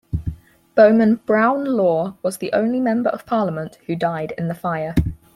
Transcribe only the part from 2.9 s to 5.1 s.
of parliament who died in the fire.